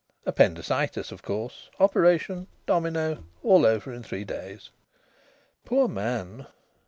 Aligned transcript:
"Appendicitis, 0.25 1.11
of 1.11 1.21
course. 1.21 1.69
Operation 1.79 2.47
domino! 2.65 3.23
All 3.43 3.67
over 3.67 3.93
in 3.93 4.01
three 4.01 4.23
days." 4.23 4.71
"Poor 5.63 5.87
man!" 5.87 6.47